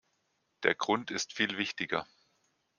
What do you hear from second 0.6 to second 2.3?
Der Grund ist viel wichtiger.